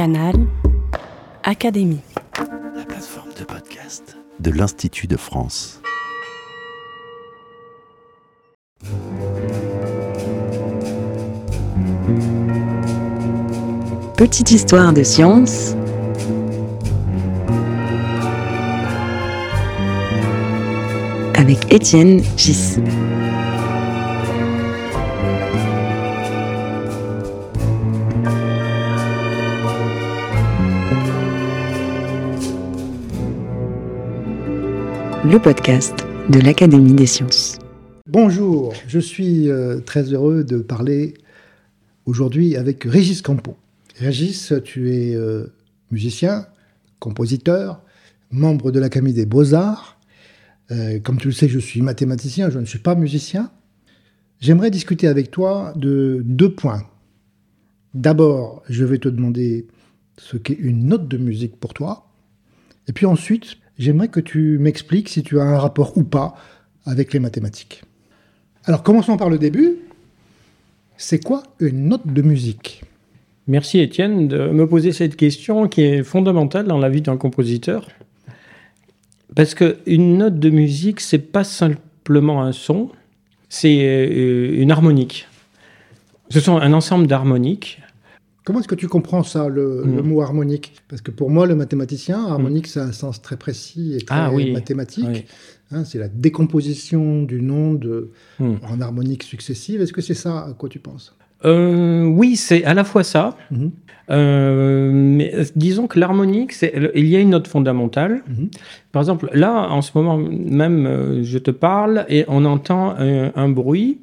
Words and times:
Canal 0.00 0.46
Académie. 1.42 2.00
La 2.74 2.86
plateforme 2.86 3.34
de 3.38 3.44
podcast 3.44 4.16
de 4.38 4.50
l'Institut 4.50 5.06
de 5.06 5.18
France. 5.18 5.82
Petite 14.16 14.52
histoire 14.52 14.94
de 14.94 15.02
science. 15.02 15.74
Avec 21.34 21.70
Étienne 21.70 22.22
Gis. 22.38 22.78
Le 35.24 35.38
podcast 35.38 36.06
de 36.30 36.40
l'Académie 36.40 36.94
des 36.94 37.04
sciences. 37.04 37.58
Bonjour, 38.06 38.72
je 38.88 38.98
suis 38.98 39.50
euh, 39.50 39.80
très 39.80 40.14
heureux 40.14 40.44
de 40.44 40.58
parler 40.60 41.12
aujourd'hui 42.06 42.56
avec 42.56 42.84
Régis 42.84 43.20
Campo. 43.20 43.58
Régis, 43.96 44.54
tu 44.64 44.94
es 44.94 45.14
euh, 45.14 45.52
musicien, 45.90 46.46
compositeur, 47.00 47.82
membre 48.30 48.70
de 48.70 48.80
l'Académie 48.80 49.12
des 49.12 49.26
beaux-arts. 49.26 50.00
Euh, 50.70 50.98
comme 51.00 51.18
tu 51.18 51.28
le 51.28 51.34
sais, 51.34 51.48
je 51.48 51.58
suis 51.58 51.82
mathématicien, 51.82 52.48
je 52.48 52.58
ne 52.58 52.64
suis 52.64 52.78
pas 52.78 52.94
musicien. 52.94 53.50
J'aimerais 54.40 54.70
discuter 54.70 55.06
avec 55.06 55.30
toi 55.30 55.74
de 55.76 56.22
deux 56.24 56.54
points. 56.54 56.84
D'abord, 57.92 58.62
je 58.70 58.86
vais 58.86 58.98
te 58.98 59.08
demander 59.08 59.66
ce 60.16 60.38
qu'est 60.38 60.54
une 60.54 60.86
note 60.86 61.08
de 61.08 61.18
musique 61.18 61.60
pour 61.60 61.74
toi. 61.74 62.10
Et 62.88 62.94
puis 62.94 63.04
ensuite, 63.04 63.58
j'aimerais 63.80 64.08
que 64.08 64.20
tu 64.20 64.58
m'expliques 64.58 65.08
si 65.08 65.22
tu 65.22 65.40
as 65.40 65.44
un 65.44 65.58
rapport 65.58 65.96
ou 65.96 66.04
pas 66.04 66.34
avec 66.84 67.12
les 67.12 67.18
mathématiques. 67.18 67.82
Alors 68.64 68.82
commençons 68.82 69.16
par 69.16 69.30
le 69.30 69.38
début. 69.38 69.76
C'est 70.96 71.24
quoi 71.24 71.42
une 71.58 71.88
note 71.88 72.06
de 72.06 72.22
musique? 72.22 72.84
Merci 73.48 73.80
Étienne 73.80 74.28
de 74.28 74.50
me 74.50 74.68
poser 74.68 74.92
cette 74.92 75.16
question 75.16 75.66
qui 75.66 75.80
est 75.80 76.02
fondamentale 76.02 76.66
dans 76.66 76.78
la 76.78 76.90
vie 76.90 77.00
d'un 77.00 77.16
compositeur. 77.16 77.88
Parce 79.34 79.54
qu'une 79.54 80.18
note 80.18 80.38
de 80.38 80.50
musique, 80.50 81.00
c'est 81.00 81.18
pas 81.18 81.44
simplement 81.44 82.42
un 82.42 82.52
son, 82.52 82.90
c'est 83.48 83.78
euh, 83.80 84.60
une 84.60 84.70
harmonique. 84.70 85.26
Ce 86.28 86.38
sont 86.38 86.58
un 86.58 86.72
ensemble 86.74 87.06
d'harmoniques 87.06 87.80
Comment 88.44 88.60
est-ce 88.60 88.68
que 88.68 88.74
tu 88.74 88.88
comprends 88.88 89.22
ça, 89.22 89.48
le, 89.48 89.82
Mm. 89.84 90.00
mot 90.00 90.22
harmonique? 90.22 90.72
Parce 90.88 91.02
que 91.02 91.10
pour 91.10 91.30
moi, 91.30 91.46
le 91.46 91.54
mathématicien, 91.54 92.24
harmonique, 92.26 92.66
c'est 92.66 92.80
un 92.80 92.92
sens 92.92 93.20
très 93.20 93.36
précis 93.36 93.94
et 93.96 94.04
très 94.04 94.16
Ah 94.18 94.30
oui, 94.32 94.52
mathématique. 94.52 95.06
oui. 95.08 95.24
Hein, 95.72 95.84
c'est 95.84 95.98
la 95.98 96.08
décomposition 96.08 97.22
d'une 97.22 97.50
onde 97.50 98.08
Hmm. 98.40 98.54
en 98.68 98.80
harmonique 98.80 99.22
successive. 99.22 99.80
Est-ce 99.82 99.92
que 99.92 100.00
c'est 100.00 100.14
ça 100.14 100.38
à 100.48 100.52
quoi 100.54 100.68
tu 100.68 100.78
penses? 100.80 101.14
Euh, 101.44 102.04
oui, 102.04 102.36
c'est 102.36 102.64
à 102.64 102.74
la 102.74 102.84
fois 102.84 103.02
ça. 103.04 103.36
Mhm. 103.50 103.70
Euh, 104.10 104.90
mais 104.92 105.32
euh, 105.34 105.44
disons 105.54 105.86
que 105.86 105.98
l'harmonique, 106.00 106.52
il 106.96 107.06
y 107.06 107.14
a 107.16 107.20
une 107.20 107.30
note 107.30 107.46
fondamentale. 107.46 108.22
Mhm. 108.28 108.48
Par 108.90 109.00
exemple, 109.02 109.30
là, 109.32 109.68
en 109.70 109.80
ce 109.82 109.92
moment 109.94 110.18
même, 110.18 111.22
je 111.22 111.38
te 111.38 111.50
parle 111.52 112.04
et 112.08 112.24
on 112.26 112.44
entend 112.44 112.94
un, 112.98 113.30
un 113.36 113.48
bruit. 113.48 114.00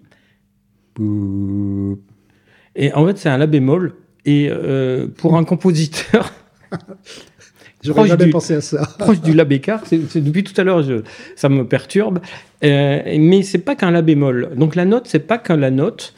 Et 2.75 2.93
en 2.93 3.05
fait, 3.07 3.17
c'est 3.17 3.29
un 3.29 3.37
la 3.37 3.47
bémol. 3.47 3.93
Et 4.27 4.47
euh, 4.51 5.07
pour 5.07 5.35
un 5.37 5.43
compositeur 5.43 6.31
J'aurais 7.83 7.95
Proche 8.01 8.07
jamais 8.09 8.25
du- 8.25 8.31
pensé 8.31 8.55
à 8.55 8.61
ça. 8.61 8.85
proche 8.99 9.21
du 9.21 9.33
la 9.33 9.45
bécart, 9.45 9.81
c'est, 9.85 10.17
depuis 10.21 10.43
tout 10.43 10.59
à 10.59 10.63
l'heure, 10.63 10.83
ça 11.35 11.47
me 11.47 11.65
perturbe. 11.65 12.19
Euh, 12.63 13.01
mais 13.19 13.43
c'est 13.43 13.59
pas 13.59 13.75
qu'un 13.75 13.91
la 13.91 14.01
bémol. 14.01 14.49
Donc 14.55 14.75
la 14.75 14.83
note, 14.85 15.07
c'est 15.07 15.19
pas 15.25 15.37
qu'un 15.37 15.57
la 15.57 15.71
note. 15.71 16.13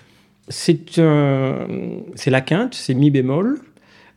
C'est 0.48 0.80
la 0.98 2.42
quinte, 2.42 2.74
c'est 2.74 2.94
mi 2.94 3.12
bémol. 3.12 3.59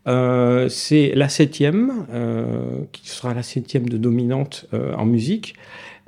Euh, 0.08 0.68
c'est 0.68 1.12
la 1.14 1.28
septième, 1.28 2.06
euh, 2.12 2.44
qui 2.92 3.08
sera 3.08 3.34
la 3.34 3.42
septième 3.42 3.88
de 3.88 3.96
dominante 3.98 4.66
euh, 4.72 4.94
en 4.94 5.04
musique. 5.04 5.54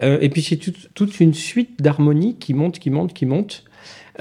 Et 0.02 0.28
puis 0.28 0.42
c'est 0.42 0.56
toute- 0.56 0.92
toute 0.94 1.20
une 1.20 1.34
suite 1.34 1.80
d'harmonies 1.80 2.36
qui 2.38 2.52
montent, 2.52 2.78
qui 2.78 2.90
montent, 2.90 3.14
qui 3.14 3.26
montent. 3.26 3.64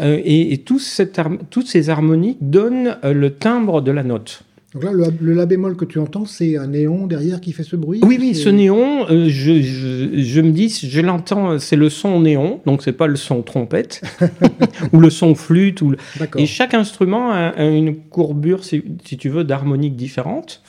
Euh, 0.01 0.19
et 0.23 0.53
et 0.53 0.57
tout 0.59 0.79
cette 0.79 1.19
har- 1.19 1.29
toutes 1.51 1.67
ces 1.67 1.89
harmoniques 1.89 2.39
donnent 2.41 2.97
euh, 3.03 3.13
le 3.13 3.29
timbre 3.31 3.81
de 3.81 3.91
la 3.91 4.03
note. 4.03 4.43
Donc 4.73 4.85
là, 4.85 4.91
le, 4.91 5.03
le 5.21 5.33
la 5.35 5.45
bémol 5.45 5.75
que 5.75 5.85
tu 5.85 5.99
entends, 5.99 6.25
c'est 6.25 6.57
un 6.57 6.65
néon 6.65 7.05
derrière 7.05 7.39
qui 7.41 7.51
fait 7.51 7.61
ce 7.61 7.75
bruit 7.75 7.99
Oui, 8.03 8.17
oui, 8.19 8.33
ce 8.33 8.49
néon, 8.49 9.05
euh, 9.11 9.25
je, 9.29 9.61
je, 9.61 10.09
je 10.19 10.41
me 10.41 10.49
dis, 10.49 10.69
je 10.83 10.99
l'entends, 10.99 11.59
c'est 11.59 11.75
le 11.75 11.89
son 11.91 12.21
néon, 12.21 12.59
donc 12.65 12.81
c'est 12.81 12.91
pas 12.93 13.05
le 13.05 13.15
son 13.15 13.43
trompette, 13.43 14.01
ou 14.91 14.99
le 14.99 15.11
son 15.11 15.35
flûte. 15.35 15.83
Ou 15.83 15.91
le-. 15.91 15.97
Et 16.37 16.47
chaque 16.47 16.73
instrument 16.73 17.29
a, 17.29 17.49
a 17.49 17.65
une 17.65 17.95
courbure, 17.97 18.63
si, 18.63 18.83
si 19.05 19.15
tu 19.17 19.29
veux, 19.29 19.43
d'harmonique 19.43 19.95
différente, 19.95 20.63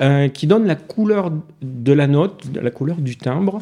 euh, 0.00 0.28
qui 0.28 0.46
donne 0.46 0.64
la 0.68 0.76
couleur 0.76 1.32
de 1.60 1.92
la 1.92 2.06
note, 2.06 2.44
la 2.62 2.70
couleur 2.70 2.98
du 2.98 3.16
timbre. 3.16 3.58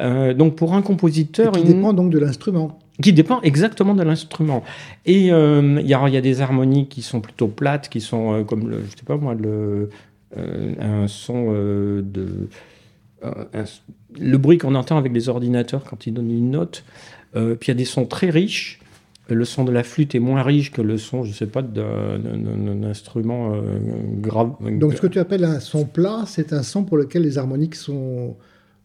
Euh, 0.00 0.34
donc 0.34 0.56
pour 0.56 0.74
un 0.74 0.80
Et 0.80 0.84
compositeur, 0.84 1.52
qui 1.52 1.60
une- 1.62 1.68
dépend 1.68 1.94
donc 1.94 2.10
de 2.10 2.18
l'instrument. 2.18 2.78
Qui 3.02 3.12
dépend 3.12 3.40
exactement 3.42 3.94
de 3.94 4.02
l'instrument. 4.02 4.64
Et 5.06 5.32
euh, 5.32 5.78
il 5.80 5.86
y, 5.86 5.94
a- 5.94 6.08
il 6.08 6.14
y 6.14 6.16
a 6.16 6.20
des 6.20 6.40
harmoniques 6.40 6.88
qui 6.88 7.02
sont 7.02 7.20
plutôt 7.20 7.48
plates, 7.48 7.88
qui 7.88 8.00
sont 8.00 8.32
euh, 8.32 8.42
comme, 8.44 8.68
le, 8.68 8.80
je 8.84 8.96
sais 8.98 9.04
pas 9.06 9.16
moi, 9.16 9.34
le, 9.34 9.88
euh, 10.36 10.74
un 10.80 11.06
son 11.08 11.52
de... 11.52 12.48
un- 13.22 13.64
le 14.18 14.38
bruit 14.38 14.58
qu'on 14.58 14.74
entend 14.74 14.96
avec 14.96 15.12
les 15.12 15.28
ordinateurs 15.28 15.84
quand 15.84 16.06
ils 16.06 16.12
donnent 16.12 16.30
une 16.30 16.50
note. 16.50 16.84
Puis 17.34 17.42
il 17.66 17.68
y 17.68 17.70
a 17.70 17.74
des 17.74 17.84
sons 17.84 18.06
très 18.06 18.30
riches. 18.30 18.80
Le 19.28 19.44
son 19.44 19.64
de 19.64 19.70
la 19.70 19.82
flûte 19.82 20.14
est 20.14 20.18
moins 20.20 20.42
riche 20.42 20.72
que 20.72 20.80
le 20.80 20.96
son, 20.96 21.22
je 21.22 21.32
sais 21.32 21.46
pas, 21.46 21.60
d'un 21.60 22.82
instrument 22.84 23.52
grave. 24.22 24.52
Donc 24.78 24.94
ce 24.94 25.00
que 25.02 25.06
tu 25.06 25.18
appelles 25.18 25.44
un 25.44 25.60
son 25.60 25.84
plat, 25.84 26.24
c'est 26.26 26.54
un 26.54 26.62
son 26.62 26.84
pour 26.84 26.96
lequel 26.96 27.22
les 27.22 27.36
harmoniques 27.36 27.74
sont, 27.74 28.36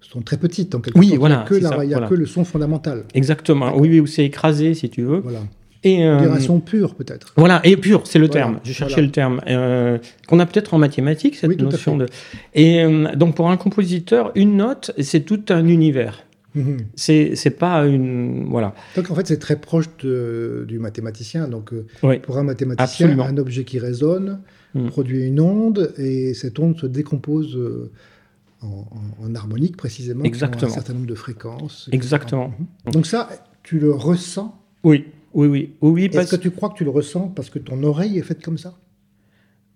sont 0.10 0.22
très 0.22 0.38
petites 0.38 0.76
en 0.76 0.80
quelque 0.80 0.98
Oui, 1.00 1.08
sorte. 1.10 1.20
voilà, 1.20 1.36
Il 1.36 1.38
n'y 1.40 1.44
a, 1.44 1.48
que, 1.50 1.56
c'est 1.56 1.62
la- 1.62 1.70
ça, 1.70 1.84
il 1.86 1.90
y 1.90 1.94
a 1.94 1.98
voilà. 1.98 2.08
que 2.10 2.14
le 2.16 2.26
son 2.26 2.44
fondamental. 2.46 3.04
Exactement. 3.14 3.78
Oui, 3.78 3.90
oui, 3.90 4.00
où 4.00 4.06
c'est 4.08 4.26
écrasé, 4.26 4.74
si 4.74 4.90
tu 4.90 5.02
veux. 5.04 5.20
Voilà. 5.20 5.40
Et, 5.86 6.06
euh, 6.06 6.18
dirait 6.18 6.38
un 6.38 6.40
son 6.40 6.60
pur 6.62 6.96
peut-être. 6.96 7.34
Voilà, 7.36 7.60
et 7.66 7.76
pur, 7.76 8.04
c'est 8.06 8.18
le 8.20 8.28
Voilà, 8.28 8.42
terme. 8.42 8.60
Je 8.64 8.72
cherchais 8.72 8.94
voilà. 8.96 9.06
le 9.08 9.12
terme. 9.12 9.42
Euh, 9.48 9.98
qu'on 10.30 10.40
a 10.40 10.46
peut-être 10.46 10.74
en 10.74 10.78
mathématiques, 10.78 11.36
cette 11.36 11.50
Oui, 11.50 11.58
notion 11.58 11.98
de. 11.98 12.06
Et 12.54 12.82
euh, 12.84 13.14
donc, 13.16 13.36
pour 13.36 13.50
un 13.50 13.58
compositeur, 13.58 14.32
une 14.36 14.56
note, 14.58 14.92
c'est 15.00 15.22
tout 15.26 15.42
un 15.50 15.68
univers. 15.68 16.24
Mhm. 16.56 16.78
C'est 16.96 17.36
c'est 17.36 17.50
pas 17.50 17.86
une. 17.88 18.46
Voilà. 18.48 18.76
Donc 18.96 19.10
en 19.10 19.16
fait 19.16 19.26
c'est 19.26 19.40
très 19.40 19.56
proche 19.56 19.88
de- 20.04 20.66
du 20.68 20.78
mathématicien. 20.78 21.48
Donc 21.48 21.74
euh, 21.74 21.88
Oui. 22.04 22.20
pour 22.20 22.38
un 22.38 22.44
mathématicien, 22.44 23.08
Absolument. 23.08 23.26
un 23.26 23.38
objet 23.38 23.64
qui 23.64 23.80
résonne 23.80 24.40
Mm. 24.76 24.86
produit 24.88 25.24
une 25.26 25.40
onde 25.40 25.94
et 25.98 26.34
cette 26.36 26.60
onde 26.60 26.78
se 26.80 26.86
décompose 26.86 27.58
en, 28.64 29.36
harmonique 29.36 29.78
précisément. 29.78 30.24
Exactement. 30.24 30.72
Un 30.72 30.74
certain 30.74 30.94
nombre 30.94 31.08
de 31.08 31.16
fréquences. 31.16 31.90
Exactement. 31.92 32.52
Donc 32.92 33.06
ça, 33.06 33.30
tu 33.64 33.80
le 33.80 33.92
ressens? 33.92 34.56
Oui, 34.84 35.06
oui, 35.34 35.74
oui. 35.82 36.06
Est-ce 36.06 36.16
parce 36.16 36.32
que 36.32 36.36
tu 36.36 36.52
crois 36.52 36.70
que 36.70 36.76
tu 36.76 36.84
le 36.84 36.90
ressens 36.90 37.30
parce 37.30 37.50
que 37.50 37.60
ton 37.60 37.82
oreille 37.84 38.18
est 38.18 38.24
faite 38.24 38.44
comme 38.44 38.58
ça? 38.58 38.74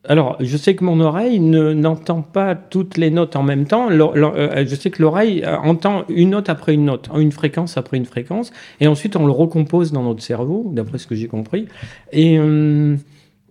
Alors, 0.09 0.37
je 0.39 0.55
sais 0.55 0.75
que 0.75 0.85
mon 0.85 1.01
oreille 1.01 1.39
ne- 1.39 1.73
n'entend 1.73 2.21
pas 2.21 2.55
toutes 2.55 2.95
les 2.97 3.09
notes 3.11 3.35
en 3.35 3.43
même 3.43 3.65
temps. 3.65 3.89
Euh, 3.91 4.65
je 4.65 4.75
sais 4.75 4.89
que 4.89 5.01
l'oreille 5.01 5.43
euh, 5.43 5.57
entend 5.57 6.05
une 6.07 6.29
note 6.29 6.47
après 6.47 6.73
une 6.75 6.85
note, 6.85 7.09
une 7.17 7.31
fréquence 7.33 7.75
après 7.77 7.97
une 7.97 8.05
fréquence, 8.05 8.53
et 8.79 8.87
ensuite 8.87 9.17
on 9.17 9.25
le 9.25 9.33
recompose 9.33 9.91
dans 9.91 10.03
notre 10.03 10.23
cerveau, 10.23 10.69
d'après 10.71 10.97
ce 10.97 11.07
que 11.07 11.15
j'ai 11.15 11.27
compris. 11.27 11.67
Et 12.13 12.37
euh, 12.39 12.95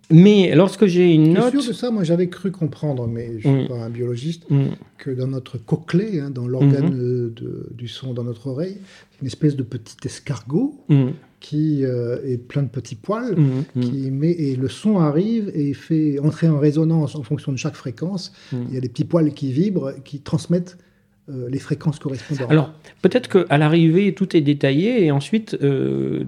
mais 0.09 0.53
lorsque 0.55 0.85
j'ai 0.85 1.13
une 1.13 1.33
note, 1.33 1.51
sûr 1.51 1.65
de 1.67 1.73
ça 1.73 1.91
Moi 1.91 2.03
j'avais 2.03 2.27
cru 2.29 2.51
comprendre, 2.51 3.07
mais 3.07 3.39
je 3.39 3.47
ne 3.47 3.53
suis 3.53 3.61
Oui. 3.63 3.67
pas 3.67 3.75
un 3.83 3.89
biologiste, 3.89 4.49
Hmm, 4.49 4.67
que 4.97 5.09
dans 5.11 5.27
notre 5.27 5.57
cochlée, 5.57 6.19
hein, 6.19 6.29
dans 6.29 6.47
l'organe 6.47 6.89
de- 6.91 7.67
du 7.75 7.87
son 7.87 8.13
dans 8.13 8.23
notre 8.23 8.47
oreille, 8.47 8.77
une 9.21 9.27
espèce 9.27 9.55
de 9.55 9.63
petit 9.63 9.97
escargot 10.05 10.75
hmm, 10.89 11.07
qui 11.39 11.83
euh, 11.83 12.17
est 12.25 12.37
plein 12.37 12.63
de 12.63 12.69
petits 12.69 12.95
poils. 12.95 13.35
hmm, 13.37 13.63
hmm. 13.75 13.79
Qui 13.81 14.11
met, 14.11 14.31
et 14.31 14.55
le 14.55 14.67
son 14.69 14.99
arrive 14.99 15.51
et 15.53 15.73
fait 15.73 16.19
entrer 16.19 16.47
en 16.47 16.57
résonance 16.59 17.15
en 17.15 17.23
fonction 17.23 17.51
de 17.51 17.57
chaque 17.57 17.75
fréquence. 17.75 18.31
Mm. 18.51 18.57
Il 18.69 18.73
y 18.75 18.77
a 18.77 18.81
des 18.81 18.89
petits 18.89 19.05
poils 19.05 19.31
qui 19.33 19.51
vibrent, 19.51 19.91
qui 20.03 20.19
transmettent 20.21 20.77
euh, 21.29 21.47
les 21.49 21.59
fréquences 21.59 21.99
correspondantes. 21.99 22.49
Alors, 22.49 22.71
peut-être 23.01 23.27
qu'à 23.45 23.57
l'arrivée, 23.57 24.13
tout 24.13 24.35
est 24.37 24.41
détaillé, 24.41 25.03
et 25.05 25.11
ensuite, 25.11 25.57
euh, 25.61 26.23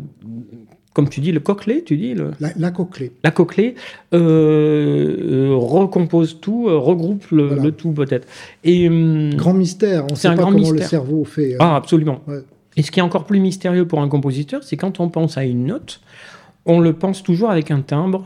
comme 0.93 1.07
tu 1.09 1.19
dis, 1.21 1.31
le 1.31 1.39
cochlée, 1.39 1.83
tu 1.83 1.97
dis, 1.97 2.13
le, 2.13 2.31
la, 2.39 2.49
la 2.57 2.71
cochlée. 2.71 3.11
la 3.23 3.31
cochlée, 3.31 3.75
euh, 4.13 5.17
euh, 5.51 5.55
recompose 5.55 6.39
tout, 6.41 6.67
euh, 6.67 6.77
regroupe 6.77 7.25
le, 7.31 7.47
Voilà. 7.47 7.63
le 7.63 7.71
tout, 7.71 7.91
peut-être. 7.91 8.27
Et, 8.63 8.87
hum, 8.89 9.33
Grand 9.35 9.53
mystère, 9.53 10.03
on 10.03 10.05
ne 10.05 10.09
C'est 10.15 10.21
sait 10.23 10.27
un 10.29 10.31
pas 10.35 10.41
grand 10.43 10.51
comment 10.51 10.67
le 10.67 10.73
mystère. 10.73 10.89
cerveau 10.89 11.23
fait. 11.23 11.53
hein. 11.53 11.57
Ah, 11.59 11.75
absolument. 11.75 12.21
Ouais. 12.27 12.39
Et 12.77 12.83
ce 12.83 12.91
qui 12.91 12.99
est 12.99 13.03
encore 13.03 13.25
plus 13.25 13.39
mystérieux 13.39 13.85
pour 13.87 14.01
un 14.01 14.07
compositeur, 14.09 14.63
c'est 14.63 14.77
quand 14.77 14.99
on 14.99 15.09
pense 15.09 15.37
à 15.37 15.43
une 15.43 15.65
note, 15.65 16.01
on 16.65 16.79
le 16.79 16.93
pense 16.93 17.23
toujours 17.23 17.49
avec 17.49 17.71
un 17.71 17.81
timbre, 17.81 18.25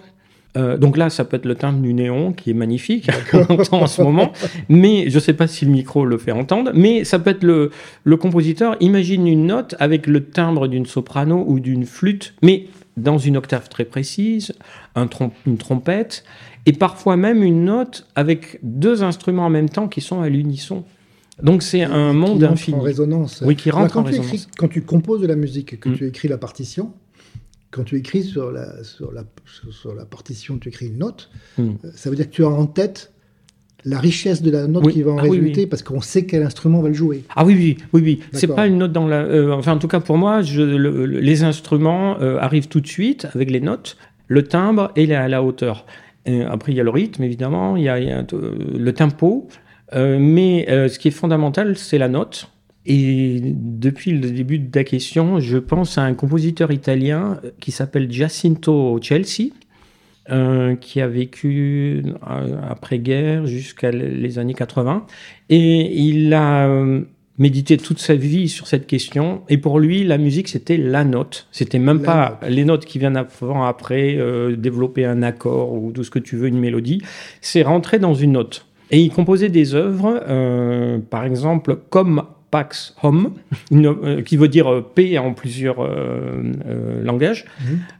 Euh, 0.55 0.77
donc 0.77 0.97
là, 0.97 1.09
ça 1.09 1.25
peut 1.25 1.37
être 1.37 1.45
le 1.45 1.55
timbre 1.55 1.81
du 1.81 1.93
néon 1.93 2.31
qui 2.31 2.51
est 2.51 2.53
magnifique, 2.53 3.09
qu'on 3.31 3.41
entend 3.43 3.81
en 3.81 3.87
ce 3.87 4.01
moment. 4.01 4.31
Mais 4.69 5.09
je 5.09 5.15
ne 5.15 5.19
sais 5.19 5.33
pas 5.33 5.47
si 5.47 5.65
le 5.65 5.71
micro 5.71 6.05
le 6.05 6.17
fait 6.17 6.31
entendre. 6.31 6.71
Mais 6.75 7.03
ça 7.03 7.17
peut 7.19 7.31
être 7.31 7.43
le, 7.43 7.71
le 8.03 8.17
compositeur 8.17 8.75
imagine 8.79 9.25
une 9.27 9.47
note 9.47 9.75
avec 9.79 10.05
le 10.07 10.23
timbre 10.25 10.67
d'une 10.67 10.85
soprano 10.85 11.43
ou 11.47 11.59
d'une 11.59 11.85
flûte, 11.85 12.35
mais 12.43 12.67
dans 12.97 13.17
une 13.17 13.37
octave 13.37 13.69
très 13.69 13.85
précise, 13.85 14.53
un 14.95 15.07
une 15.47 15.57
trompette, 15.57 16.23
et 16.67 16.73
parfois 16.73 17.17
même 17.17 17.41
une 17.43 17.65
note 17.65 18.05
avec 18.15 18.59
deux 18.61 19.03
instruments 19.03 19.45
en 19.47 19.49
même 19.49 19.69
temps 19.69 19.87
qui 19.87 20.01
sont 20.01 20.21
à 20.21 20.29
l'unisson. 20.29 20.83
Donc 21.41 21.63
c'est 21.63 21.81
un 21.81 22.13
monde 22.13 22.39
qui 22.39 22.45
infini. 22.45 22.77
en 22.77 22.81
résonance. 22.81 23.43
Oui, 23.43 23.55
qui 23.55 23.71
rentre 23.71 23.91
quand 23.93 24.01
en 24.01 24.03
tu 24.03 24.09
résonance. 24.11 24.27
Écris, 24.33 24.47
quand 24.55 24.67
tu 24.67 24.83
composes 24.83 25.21
de 25.21 25.27
la 25.27 25.35
musique 25.35 25.73
et 25.73 25.77
que 25.77 25.89
Mm. 25.89 25.95
tu 25.97 26.07
écris 26.07 26.27
la 26.27 26.37
partition, 26.37 26.93
quand 27.73 27.83
tu 27.83 27.97
écris 27.97 28.23
sur 28.23 28.51
la, 28.51 28.83
sur 28.83 29.11
la, 29.11 29.23
sur- 29.71 29.95
la 29.95 30.05
partition, 30.05 30.57
tu 30.59 30.69
écris 30.69 30.87
une 30.87 30.99
note, 30.99 31.29
Mm. 31.57 31.61
euh, 31.63 31.89
ça 31.95 32.09
veut 32.09 32.15
dire 32.15 32.29
que 32.29 32.35
tu 32.35 32.43
as 32.43 32.49
en 32.49 32.65
tête 32.67 33.11
la 33.85 33.99
richesse 33.99 34.41
de 34.41 34.49
la 34.51 34.65
note 34.67 34.85
Oui. 34.85 34.93
qui 34.93 35.01
va 35.01 35.11
en 35.11 35.17
Ah 35.17 35.23
résulter 35.23 35.61
oui. 35.61 35.67
parce 35.67 35.83
qu'on 35.83 35.99
sait 35.99 36.25
quel 36.25 36.43
instrument 36.43 36.81
va 36.81 36.87
le 36.87 36.93
jouer. 36.93 37.23
Ah 37.35 37.43
oui, 37.43 37.53
oui, 37.55 37.77
oui, 37.91 38.01
oui. 38.01 38.19
C'est 38.31 38.47
pas 38.47 38.65
une 38.67 38.77
note 38.77 38.93
dans 38.93 39.07
la. 39.07 39.23
euh, 39.23 39.51
enfin, 39.51 39.73
en 39.73 39.77
tout 39.79 39.89
cas, 39.89 39.99
pour 39.99 40.17
moi, 40.17 40.41
je, 40.41 40.61
le- 40.61 40.77
le- 41.05 41.19
les 41.19 41.43
instruments 41.43 42.17
euh, 42.21 42.37
arrivent 42.39 42.69
tout 42.69 42.79
de 42.79 42.87
suite 42.87 43.27
avec 43.33 43.51
les 43.51 43.59
notes, 43.59 43.97
le 44.27 44.43
timbre 44.43 44.91
et 44.95 45.05
la, 45.05 45.27
la 45.27 45.43
hauteur. 45.43 45.85
Après, 46.47 46.71
il 46.71 46.75
y 46.75 46.79
a 46.79 46.83
le 46.83 46.89
rythme, 46.89 47.23
évidemment, 47.23 47.75
il 47.75 47.83
y 47.83 47.89
a, 47.89 47.99
il 47.99 48.07
y 48.07 48.11
a, 48.11 48.25
le 48.31 48.91
tempo. 48.93 49.49
Euh, 49.93 50.17
mais 50.19 50.65
ce 50.87 50.97
qui 50.97 51.09
est 51.09 51.11
fondamental, 51.11 51.77
c'est 51.77 51.97
la 51.97 52.07
note. 52.07 52.47
Et 52.85 53.39
depuis 53.43 54.11
le 54.11 54.31
début 54.31 54.59
de 54.59 54.69
la 54.77 54.83
question, 54.83 55.39
je 55.39 55.57
pense 55.57 55.97
à 55.97 56.03
un 56.03 56.13
compositeur 56.13 56.71
italien 56.71 57.39
qui 57.59 57.71
s'appelle 57.71 58.11
Giacinto 58.11 58.99
Chelsea, 59.01 59.51
euh, 60.29 60.75
qui 60.75 61.01
a 61.01 61.07
vécu 61.07 62.03
euh, 62.05 62.55
après-guerre 62.69 63.45
jusqu'à 63.45 63.91
les 63.91 64.39
années 64.39 64.53
80. 64.53 65.05
Et 65.49 65.97
il 65.97 66.33
a 66.33 66.67
euh, 66.67 67.01
médité 67.37 67.77
toute 67.77 67.99
sa 67.99 68.15
vie 68.15 68.49
sur 68.49 68.67
cette 68.67 68.87
question. 68.87 69.41
Et 69.49 69.57
pour 69.57 69.79
lui, 69.79 70.03
la 70.03 70.17
musique, 70.17 70.47
c'était 70.47 70.77
la 70.77 71.03
note. 71.03 71.47
C'était 71.51 71.79
même 71.79 71.99
La 71.99 72.03
pas 72.37 72.39
les 72.47 72.65
notes 72.65 72.85
qui 72.85 72.99
viennent 72.99 73.17
avant, 73.17 73.63
après, 73.63 74.15
euh, 74.17 74.55
développer 74.55 75.05
un 75.05 75.23
accord 75.23 75.73
ou 75.73 75.91
tout 75.91 76.03
ce 76.03 76.11
que 76.11 76.19
tu 76.19 76.35
veux, 76.35 76.47
une 76.47 76.59
mélodie. 76.59 77.01
C'est 77.41 77.63
rentrer 77.63 77.99
dans 77.99 78.13
une 78.13 78.33
note. 78.33 78.65
Et 78.91 78.99
il 78.99 79.09
composait 79.09 79.49
des 79.49 79.73
œuvres, 79.73 80.23
euh, 80.27 80.99
par 81.09 81.23
exemple, 81.23 81.79
comme 81.89 82.23
Pax 82.53 82.93
Home, 83.01 83.31
une- 83.71 83.87
euh, 83.87 84.21
qui 84.21 84.37
veut 84.37 84.47
dire 84.47 84.71
euh, 84.71 84.81
paix 84.93 85.17
en 85.17 85.33
plusieurs 85.33 85.77
euh, 85.79 87.03
langages, 87.03 87.45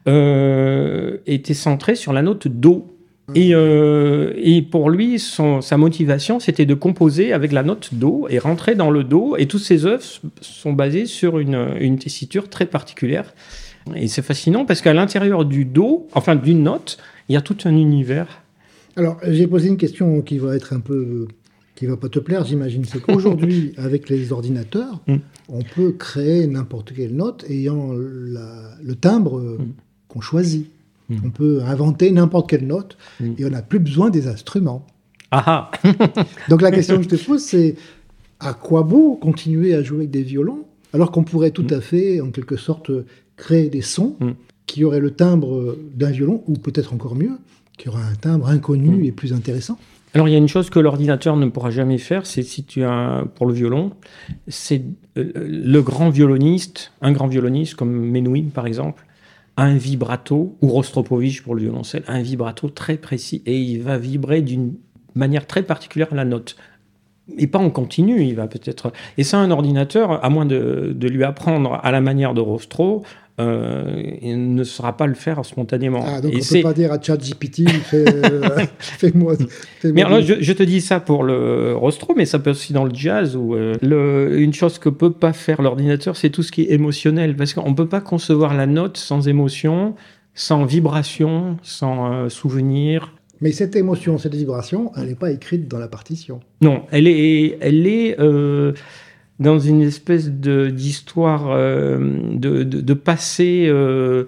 Mhm. 0.05 1.19
était 1.25 1.55
centré 1.55 1.95
sur 1.95 2.13
la 2.13 2.21
note 2.21 2.47
Do. 2.47 2.88
Et, 3.35 3.55
euh, 3.55 4.33
et 4.38 4.61
pour 4.61 4.89
lui, 4.91 5.17
son- 5.17 5.61
sa 5.61 5.77
motivation, 5.77 6.39
c'était 6.39 6.65
de 6.67 6.75
composer 6.75 7.33
avec 7.33 7.51
la 7.51 7.63
note 7.63 7.89
Do 7.94 8.27
et 8.29 8.38
rentrer 8.38 8.75
dans 8.75 8.91
le 8.91 9.03
Do. 9.03 9.35
Et 9.39 9.47
toutes 9.47 9.61
ses 9.63 9.85
œuvres 9.88 10.03
sont 10.41 10.73
basées 10.73 11.06
sur 11.07 11.39
une, 11.39 11.57
une 11.79 11.97
tessiture 11.97 12.47
très 12.49 12.67
particulière. 12.67 13.33
Et 13.95 14.07
c'est 14.07 14.21
fascinant 14.21 14.65
parce 14.65 14.81
qu'à 14.81 14.94
l'intérieur 14.94 15.45
du 15.45 15.65
Do, 15.65 16.07
enfin 16.13 16.35
d'une 16.35 16.61
note, 16.63 16.97
il 17.27 17.33
y 17.33 17.38
a 17.38 17.41
tout 17.41 17.57
un 17.65 17.75
univers. 17.75 18.27
Alors, 18.97 19.17
j'ai 19.27 19.47
posé 19.47 19.69
une 19.69 19.77
question 19.77 20.21
qui 20.21 20.38
va 20.38 20.56
être 20.56 20.73
un 20.73 20.79
peu. 20.79 21.27
Qui 21.75 21.85
va 21.87 21.97
pas 21.97 22.09
te 22.09 22.19
plaire, 22.19 22.45
j'imagine. 22.45 22.85
C'est 22.85 23.01
qu'aujourd'hui, 23.01 23.73
avec 23.77 24.09
les 24.09 24.31
ordinateurs, 24.31 25.01
Mm. 25.07 25.15
on 25.49 25.61
peut 25.75 25.91
créer 25.93 26.45
n'importe 26.47 26.93
quelle 26.93 27.15
note 27.15 27.45
ayant 27.49 27.93
la- 27.93 28.75
le 28.83 28.95
timbre 28.95 29.37
euh, 29.39 29.57
Mm. 29.59 29.71
qu'on 30.07 30.21
choisit. 30.21 30.67
Mm. 31.09 31.15
On 31.25 31.29
peut 31.31 31.61
inventer 31.65 32.11
n'importe 32.11 32.49
quelle 32.49 32.67
note 32.67 32.97
et 33.37 33.43
on 33.45 33.49
n'a 33.49 33.61
plus 33.61 33.79
besoin 33.79 34.09
des 34.09 34.27
instruments. 34.27 34.85
Ah 35.31 35.71
ah 35.83 35.89
Donc 36.49 36.61
la 36.61 36.71
question 36.71 36.97
que 36.97 37.03
je 37.03 37.09
te 37.09 37.15
pose, 37.15 37.41
c'est 37.41 37.75
à 38.39 38.53
quoi 38.53 38.83
bon 38.83 39.15
continuer 39.15 39.73
à 39.73 39.81
jouer 39.83 39.99
avec 39.99 40.11
des 40.11 40.21
violons 40.23 40.65
alors 40.93 41.11
qu'on 41.11 41.23
pourrait 41.23 41.49
tout 41.51 41.65
à 41.71 41.81
fait, 41.81 42.21
en 42.21 42.29
quelque 42.29 42.55
sorte, 42.55 42.91
créer 43.35 43.67
des 43.69 43.81
sons 43.81 44.15
qui 44.67 44.83
auraient 44.83 44.99
le 44.99 45.09
timbre 45.11 45.75
d'un 45.95 46.11
violon, 46.11 46.43
ou 46.47 46.53
peut-être 46.53 46.93
encore 46.93 47.15
mieux, 47.15 47.31
qui 47.79 47.89
auraient 47.89 48.03
un 48.03 48.13
timbre 48.15 48.47
inconnu 48.47 49.05
et 49.05 49.11
plus 49.11 49.33
intéressant 49.33 49.79
Alors 50.13 50.27
il 50.27 50.31
y 50.31 50.36
a 50.36 50.38
une 50.38 50.48
chose 50.48 50.69
que 50.69 50.80
l'ordinateur 50.80 51.36
ne 51.36 51.48
pourra 51.48 51.71
jamais 51.71 51.98
faire, 51.98 52.25
c'est 52.25 52.44
si 52.44 52.63
tu 52.63 52.83
as 52.83 53.25
pour 53.36 53.48
le 53.48 53.54
violon, 53.54 53.92
c'est 54.48 54.83
euh, 55.18 55.31
le 55.36 55.81
grand 55.81 56.10
violoniste, 56.10 56.92
un 57.01 57.12
grand 57.12 57.27
violoniste 57.27 57.75
comme 57.75 57.92
Menuhin 57.92 58.50
par 58.54 58.68
exemple, 58.68 59.06
a 59.57 59.63
un 59.63 59.75
vibrato 59.75 60.56
ou 60.62 60.68
Rostropovich 60.68 61.42
pour 61.42 61.56
le 61.56 61.62
violoncelle, 61.62 62.04
un 62.07 62.21
vibrato 62.21 62.69
très 62.69 62.98
précis 62.98 63.42
et 63.48 63.60
il 63.60 63.81
va 63.81 63.98
vibrer 63.98 64.42
d'une 64.42 64.74
manière 65.15 65.48
très 65.48 65.63
particulière 65.63 66.13
la 66.13 66.25
note. 66.25 66.56
Et 67.38 67.48
pas 67.48 67.59
en 67.59 67.69
continu, 67.69 68.21
il 68.21 68.36
va 68.36 68.48
peut-être. 68.48 68.92
Et 69.18 69.24
ça, 69.24 69.38
un 69.38 69.50
ordinateur, 69.50 70.24
à 70.25 70.30
moins 70.30 70.45
de, 70.45 70.92
de 70.94 71.07
lui 71.07 71.24
apprendre 71.24 71.80
à 71.81 71.89
la 71.92 72.01
manière 72.01 72.33
de 72.33 72.42
Rostro, 72.42 73.04
euh, 73.39 74.03
il 74.21 74.53
ne 74.53 74.63
saura 74.63 74.95
pas 74.95 75.07
le 75.07 75.15
faire 75.15 75.44
spontanément. 75.44 76.06
Ah, 76.07 76.21
donc 76.21 76.33
Et 76.33 76.35
on 76.35 76.39
ne 76.39 76.62
peut 76.62 76.62
pas 76.62 76.74
dire 76.74 76.91
à 76.91 77.01
ChatGPT, 77.01 77.68
fais, 77.69 78.06
euh, 78.07 78.59
fais-moi. 78.80 79.35
fais-moi 79.80 79.94
mais 79.94 80.03
alors 80.03 80.21
je, 80.21 80.35
je 80.39 80.53
te 80.53 80.62
dis 80.63 80.81
ça 80.81 81.00
pour 81.00 81.24
le 81.24 81.75
rostro, 81.75 82.13
mais 82.15 82.25
ça 82.25 82.39
peut 82.39 82.51
aussi 82.51 82.74
dans 82.74 82.85
le 82.85 82.94
jazz. 82.94 83.35
Ou 83.35 83.56
le, 83.56 84.39
une 84.39 84.53
chose 84.53 84.77
que 84.77 84.89
peut 84.89 85.13
pas 85.13 85.33
faire 85.33 85.62
l'ordinateur, 85.62 86.15
c'est 86.15 86.30
tout 86.30 86.44
ce 86.44 86.51
qui 86.51 86.62
est 86.63 86.71
émotionnel, 86.71 87.35
parce 87.35 87.53
qu'on 87.53 87.74
peut 87.74 87.89
pas 87.89 88.01
concevoir 88.01 88.53
la 88.53 88.68
note 88.68 88.97
sans 88.97 89.27
émotion, 89.27 89.95
sans 90.33 90.65
vibration, 90.65 91.57
sans 91.62 92.12
euh, 92.12 92.30
souvenir. 92.30 93.13
Mais 93.41 93.51
cette 93.51 93.75
émotion, 93.75 94.18
cette 94.18 94.35
vibration, 94.35 94.91
elle 94.95 95.07
n'est 95.07 95.15
pas 95.15 95.31
écrite 95.31 95.68
dans 95.68 95.80
la 95.80 95.88
partition. 95.88 96.39
Non, 96.62 96.83
elle 96.91 97.07
est, 97.07 97.57
elle 97.62 97.85
est 97.88 98.19
euh, 98.19 98.74
dans 99.39 99.59
une 99.59 99.81
espèce 99.81 100.30
de 100.30 100.69
d'histoire 100.69 101.50
euh, 101.51 101.97
de, 102.33 102.63
de, 102.63 102.81
de 102.81 102.94
passé 102.94 103.65
euh, 103.68 104.25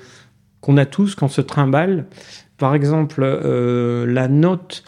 qu'on 0.62 0.78
a 0.78 0.86
tous 0.86 1.16
quand 1.16 1.28
on 1.28 1.30
se 1.30 1.42
trimballe. 1.42 2.06
Par 2.57 2.74
exemple, 2.74 3.22
euh, 3.24 4.06
la 4.07 4.28
note, 4.28 4.84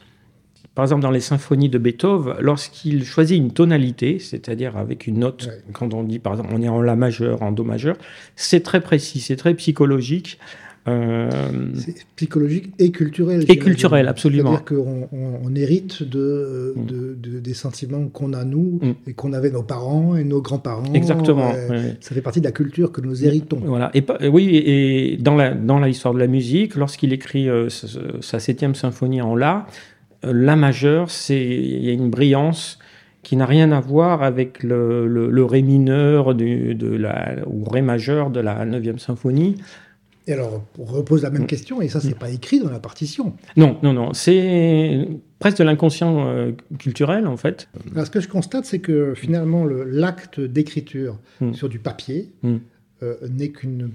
par 0.74 0.86
exemple 0.86 1.02
dans 1.02 1.12
les 1.12 1.20
symphonies 1.20 1.70
de 1.70 1.78
Beethoven, 1.78 2.36
lorsqu'il 2.40 3.04
choisit 3.04 3.38
une 3.38 3.52
tonalité, 3.52 4.20
c'est-à-dire 4.20 4.78
avec 4.78 5.06
une 5.08 5.20
note, 5.20 5.48
Ouais. 5.48 5.62
quand 5.74 5.94
on 5.94 6.04
dit 6.04 6.20
par 6.20 6.34
exemple 6.34 6.50
on 6.54 6.62
est 6.62 6.70
en 6.70 6.82
La 6.82 6.96
majeur, 6.96 7.42
en 7.44 7.52
Do 7.52 7.64
majeur, 7.64 7.96
c'est 8.36 8.62
très 8.62 8.82
précis, 8.82 9.20
c'est 9.20 9.36
très 9.36 9.54
psychologique. 9.54 10.40
Euh, 10.88 11.30
C'est 11.76 11.96
psychologique 12.16 12.74
et 12.80 12.92
culturel. 12.92 13.44
Et 13.50 13.58
culturel, 13.58 14.08
absolument. 14.08 14.52
C'est-à-dire 14.58 14.84
qu'on 14.84 15.08
on- 15.12 15.40
on 15.44 15.56
hérite 15.56 16.04
de, 16.04 16.74
Mm. 16.76 16.86
de- 16.86 17.16
de- 17.32 17.40
des 17.40 17.54
sentiments 17.54 18.08
qu'on 18.08 18.34
a 18.34 18.46
nous 18.46 18.80
Mm. 18.82 18.92
et 19.10 19.14
qu'on 19.14 19.34
avait 19.34 19.52
nos 19.52 19.64
parents 19.64 20.16
et 20.16 20.24
nos 20.24 20.42
grands-parents. 20.42 20.94
exactement. 20.94 21.52
Euh. 21.56 21.92
Ça 22.00 22.16
fait 22.16 22.22
partie 22.22 22.40
de 22.40 22.46
la 22.46 22.52
culture 22.52 22.92
que 22.92 23.02
nous 23.02 23.26
héritons. 23.26 23.60
Voilà. 23.66 23.92
Et 23.94 24.02
pas- 24.02 24.18
oui, 24.32 24.56
et 24.56 25.18
dans 25.18 25.36
la 25.36 25.54
dans 25.54 25.80
l'histoire 25.80 26.14
de 26.14 26.20
la 26.20 26.28
musique, 26.28 26.76
lorsqu'il 26.76 27.12
écrit 27.14 27.50
euh, 27.50 27.70
sa, 27.70 27.88
sa 28.22 28.40
septième 28.40 28.76
symphonie 28.76 29.22
en 29.22 29.36
la, 29.36 29.66
euh, 30.26 30.32
la 30.34 30.56
majeure, 30.56 31.10
c'est 31.12 31.44
il 31.46 31.84
y 31.84 31.90
a 31.90 31.94
une 31.94 32.10
brillance 32.10 32.80
qui 33.24 33.36
n'a 33.36 33.46
rien 33.46 33.74
à 33.74 33.82
voir 33.82 34.24
avec 34.24 34.64
le, 34.64 35.06
le, 35.08 35.30
le 35.30 35.44
ré 35.44 35.62
mineur 35.62 36.34
du, 36.34 36.76
de 36.76 36.88
la 36.88 37.36
ou 37.46 37.66
ré 37.66 37.82
majeur 37.82 38.30
de 38.30 38.40
la 38.40 38.64
neuvième 38.66 39.00
symphonie. 39.00 39.58
Et 40.28 40.34
alors, 40.34 40.62
on 40.78 40.84
repose 40.84 41.24
la 41.24 41.30
même 41.30 41.44
Mm. 41.44 41.48
question, 41.48 41.82
et 41.82 41.88
ça, 41.88 42.02
c'est 42.02 42.18
pas 42.18 42.30
écrit 42.30 42.60
dans 42.60 42.70
la 42.70 42.80
partition. 42.80 43.34
Non, 43.56 43.78
non, 43.82 43.94
non. 43.94 44.14
C'est 44.14 45.08
presque 45.40 45.60
de 45.60 45.64
l'inconscient 45.64 46.28
euh, 46.28 46.52
culturel 46.80 47.28
en 47.28 47.38
fait. 47.38 47.70
Alors, 47.94 48.06
ce 48.06 48.12
que 48.12 48.20
je 48.20 48.28
constate, 48.28 48.66
c'est 48.66 48.80
que 48.80 49.14
finalement, 49.16 49.64
le- 49.66 49.84
l'acte 49.86 50.40
d'écriture 50.42 51.18
Mm. 51.40 51.54
sur 51.54 51.70
du 51.70 51.80
papier 51.80 52.32
Mm. 52.44 52.56
euh, 53.04 53.16
n'est 53.30 53.50
qu'une 53.50 53.92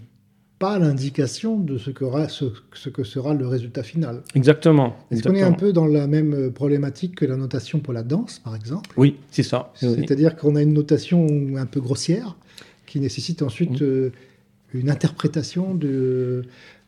pas 0.59 0.79
l'indication 0.79 1.59
de 1.59 1.77
ce 1.77 1.91
que, 1.91 2.05
aura- 2.05 2.29
ce- 2.29 2.53
ce 2.73 2.89
que 2.89 3.03
sera 3.03 3.35
le 3.35 3.47
résultat 3.49 3.83
final. 3.83 4.23
Exactement. 4.37 4.95
Est-ce 5.11 5.25
qu'on 5.25 5.35
est 5.35 5.43
un 5.43 5.53
peu 5.53 5.73
dans 5.73 5.87
la 5.87 6.07
même 6.07 6.33
euh, 6.35 6.51
problématique 6.51 7.17
que 7.17 7.25
la 7.27 7.37
notation 7.37 7.81
pour 7.81 7.93
la 7.93 8.05
danse, 8.05 8.39
par 8.39 8.55
exemple? 8.55 8.89
Oui, 8.97 9.17
c'est 9.33 9.43
ça. 9.43 9.73
Oui. 9.83 9.97
C'est-à-dire 9.99 10.37
qu'on 10.37 10.55
a 10.57 10.63
une 10.63 10.73
notation 10.73 11.27
un 11.57 11.67
peu 11.67 11.81
grossière 11.81 12.37
qui 12.87 13.01
nécessite 13.01 13.43
ensuite 13.43 13.81
Mm. 13.81 13.85
euh, 13.85 14.11
une 14.75 14.91
interprétation 14.91 15.75
de, 15.75 16.45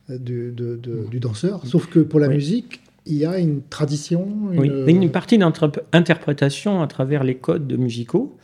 de- 0.08 0.50
de- 0.50 0.76
Mm. 1.06 1.08
du 1.10 1.20
danseur. 1.20 1.66
Sauf 1.66 1.86
que 1.86 2.00
pour 2.00 2.20
la 2.20 2.28
Oui. 2.28 2.34
musique, 2.34 2.80
il 3.06 3.16
y 3.16 3.26
a 3.26 3.38
une 3.38 3.62
tradition. 3.62 4.26
Oui, 4.52 4.68
une- 4.68 4.88
a 4.88 5.04
une 5.04 5.10
partie 5.10 5.38
d'interprétation 5.38 6.82
à 6.82 6.86
travers 6.86 7.24
les 7.24 7.34
codes 7.36 7.72
musicaux. 7.78 8.36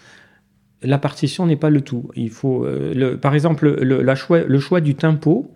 La 0.83 0.99
partition 0.99 1.47
n'est 1.47 1.57
pas 1.57 1.71
le 1.71 1.83
tout. 1.83 2.11
Il 2.17 2.31
faut, 2.31 2.65
euh, 2.65 2.95
le- 2.95 3.17
par 3.19 3.35
exemple, 3.35 3.71
le, 3.83 4.03
la 4.03 4.15
choix, 4.15 4.41
le 4.43 4.59
choix 4.61 4.81
du 4.81 4.95
tempo 4.95 5.51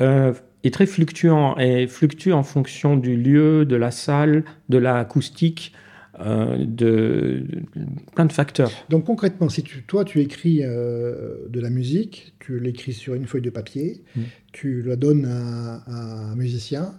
euh, 0.00 0.32
est 0.64 0.72
très 0.72 0.86
fluctuant 0.86 1.56
et 1.58 1.86
fluctue 1.86 2.32
en 2.32 2.42
fonction 2.42 2.96
du 2.96 3.16
lieu, 3.16 3.64
de 3.64 3.76
la 3.76 3.90
salle, 3.90 4.42
de 4.70 4.78
l'acoustique, 4.78 5.72
euh, 6.20 6.56
de, 6.58 7.44
de- 7.74 7.86
plein 8.14 8.24
de 8.26 8.32
facteurs. 8.32 8.70
Donc 8.88 9.04
concrètement, 9.04 9.48
si 9.48 9.62
tu, 9.62 9.82
toi 9.84 10.04
tu 10.04 10.20
écris 10.20 10.60
euh, 10.62 11.46
de 11.48 11.60
la 11.60 11.70
musique, 11.70 12.34
tu 12.38 12.58
l'écris 12.60 12.92
sur 12.92 13.14
une 13.14 13.26
feuille 13.26 13.42
de 13.42 13.50
papier, 13.50 14.02
Mm. 14.16 14.20
tu 14.52 14.82
la 14.82 14.96
donnes 14.96 15.24
à, 15.26 15.76
à 15.86 16.30
un 16.32 16.36
musicien, 16.36 16.94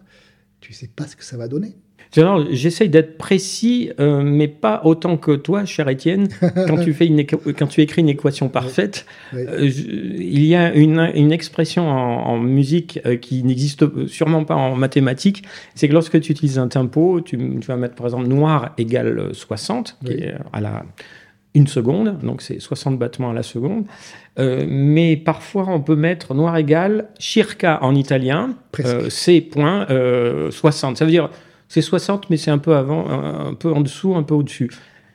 tu 0.59 0.73
sais 0.73 0.89
pas 0.93 1.07
ce 1.07 1.15
que 1.15 1.23
ça 1.23 1.37
va 1.37 1.47
donner. 1.47 1.75
J'essaye 2.51 2.89
d'être 2.89 3.17
précis, 3.17 3.91
euh, 3.99 4.21
mais 4.23 4.47
pas 4.47 4.81
autant 4.85 5.17
que 5.17 5.31
toi, 5.31 5.65
cher 5.65 5.89
Étienne. 5.89 6.27
quand, 6.67 6.77
tu 6.77 6.93
fais 6.93 7.07
une 7.07 7.25
quand 7.25 7.67
tu 7.67 7.81
écris 7.81 8.01
une 8.01 8.09
équation 8.09 8.47
parfaite, 8.49 9.05
euh, 9.33 9.69
il 9.69 10.45
y 10.45 10.55
a 10.55 10.73
une, 10.73 11.11
une 11.13 11.31
expression 11.31 11.89
en, 11.89 12.37
musique 12.37 12.99
euh, 13.05 13.17
qui 13.17 13.43
n'existe 13.43 14.07
sûrement 14.07 14.43
pas 14.45 14.55
en 14.55 14.75
mathématiques. 14.75 15.43
C'est 15.73 15.87
que 15.87 15.93
lorsque 15.93 16.19
tu 16.21 16.31
utilises 16.31 16.59
un 16.59 16.67
tempo, 16.67 17.21
tu, 17.21 17.37
tu, 17.37 17.67
vas 17.67 17.75
mettre 17.75 17.95
par 17.95 18.07
exemple 18.07 18.27
noir 18.27 18.71
égale 18.77 19.29
60, 19.33 19.97
qui 20.05 20.13
est 20.13 20.35
à 20.53 20.61
la 20.61 20.85
une 21.53 21.67
seconde, 21.67 22.19
donc 22.19 22.41
c'est 22.41 22.59
60 22.59 22.99
battements 22.99 23.29
à 23.29 23.33
la 23.33 23.43
seconde. 23.43 23.85
mais 24.37 25.15
parfois, 25.15 25.65
on 25.69 25.79
peut 25.79 25.95
mettre 25.95 26.33
noir 26.33 26.57
égale 26.57 27.07
circa 27.17 27.79
en 27.81 27.95
italien, 27.95 28.55
c'est 29.09 29.39
point 29.39 29.87
60. 30.51 30.97
Ça 30.97 31.05
veut 31.05 31.11
dire 31.11 31.29
c'est 31.67 31.81
60, 31.81 32.29
mais 32.29 32.37
c'est 32.37 32.51
un 32.51 32.57
peu 32.57 32.75
avant, 32.75 33.09
un 33.09 33.53
peu 33.53 33.71
en 33.71 33.81
dessous, 33.81 34.15
un 34.15 34.23
peu 34.23 34.35
au-dessus. 34.35 34.69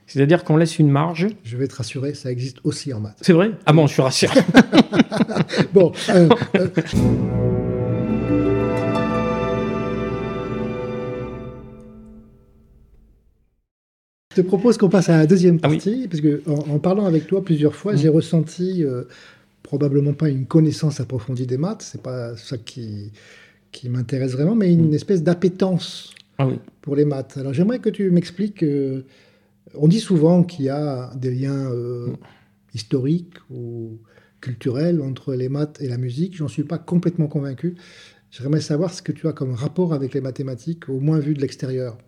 C'est-à-dire 0.06 0.42
qu'on 0.42 0.56
laisse 0.56 0.80
une 0.80 0.90
marge. 0.90 1.28
Je 1.44 1.56
vais 1.56 1.68
te 1.68 1.76
rassurer, 1.76 2.14
ça 2.14 2.32
existe 2.32 2.58
aussi 2.64 2.92
en 2.92 2.98
maths. 2.98 3.18
C'est 3.20 3.32
vrai? 3.32 3.52
Ah 3.64 3.72
bon, 3.72 3.86
je 3.86 3.92
suis 3.92 4.02
rassuré. 4.02 4.40
bon. 5.72 5.92
Euh, 6.08 6.28
euh, 6.56 6.68
Je 14.32 14.42
te 14.42 14.46
propose 14.46 14.78
qu'on 14.78 14.88
passe 14.88 15.08
à 15.08 15.18
la 15.18 15.26
deuxième 15.26 15.58
ah 15.62 15.68
partie, 15.68 16.08
parce 16.08 16.20
que 16.20 16.42
en, 16.48 16.78
parlant 16.80 17.04
avec 17.04 17.28
toi 17.28 17.44
plusieurs 17.44 17.74
fois, 17.76 17.94
j'ai 17.94 18.08
ressenti 18.08 18.84
euh, 18.84 19.04
probablement 19.62 20.12
pas 20.12 20.28
une 20.28 20.46
connaissance 20.46 20.98
approfondie 21.00 21.46
des 21.46 21.56
maths, 21.56 21.82
c'est 21.82 22.02
pas 22.02 22.36
ça 22.36 22.56
qui, 22.56 23.12
qui 23.70 23.88
m'intéresse 23.88 24.32
vraiment, 24.32 24.56
mais 24.56 24.72
une 24.72 24.94
espèce 24.94 25.22
d'appétence 25.22 26.14
ah 26.40 26.48
pour 26.80 26.96
les 26.96 27.04
maths. 27.04 27.36
Alors 27.36 27.52
j'aimerais 27.52 27.78
que 27.78 27.90
tu 27.90 28.10
m'expliques. 28.10 28.62
Euh, 28.62 29.04
on 29.74 29.88
dit 29.88 30.00
souvent 30.00 30.42
qu'il 30.42 30.64
y 30.64 30.68
a 30.68 31.10
des 31.14 31.30
liens 31.30 31.70
euh, 31.70 32.14
historiques 32.74 33.34
ou 33.50 33.98
culturels 34.40 35.02
entre 35.02 35.34
les 35.34 35.48
maths 35.48 35.80
et 35.80 35.88
la 35.88 35.98
musique. 35.98 36.36
J'en 36.36 36.48
suis 36.48 36.64
pas 36.64 36.78
complètement 36.78 37.26
convaincu. 37.26 37.76
J'aimerais 38.30 38.60
savoir 38.60 38.92
ce 38.94 39.02
que 39.02 39.12
tu 39.12 39.28
as 39.28 39.32
comme 39.32 39.52
rapport 39.52 39.92
avec 39.92 40.14
les 40.14 40.20
mathématiques, 40.20 40.88
au 40.88 41.00
moins 41.00 41.18
vu 41.18 41.34
de 41.34 41.40
l'extérieur. 41.40 41.98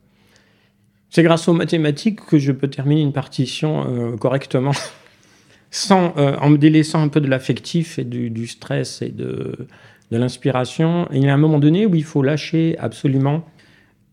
C'est 1.10 1.22
grâce 1.22 1.46
aux 1.48 1.52
mathématiques 1.52 2.24
que 2.24 2.38
je 2.38 2.52
peux 2.52 2.68
terminer 2.68 3.02
une 3.02 3.12
partition 3.12 3.86
euh, 3.86 4.16
correctement, 4.16 4.72
sans, 5.70 6.14
en 6.16 6.48
me 6.48 6.56
délaissant 6.56 7.02
un 7.02 7.08
peu 7.08 7.20
de 7.20 7.28
l'affectif 7.28 7.98
et 7.98 8.04
du, 8.04 8.46
stress 8.46 9.02
et 9.02 9.10
de, 9.10 9.68
de 10.10 10.16
l'inspiration. 10.16 11.06
Il 11.12 11.22
y 11.22 11.28
a 11.28 11.34
un 11.34 11.38
moment 11.38 11.58
donné 11.58 11.84
où 11.84 11.94
il 11.94 12.04
faut 12.04 12.22
lâcher 12.22 12.78
absolument 12.78 13.44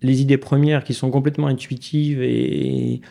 les 0.01 0.21
idées 0.21 0.37
premières 0.37 0.83
qui 0.83 0.93
sont 0.93 1.11
complètement 1.11 1.47
intuitives 1.47 2.21
et 2.21 3.01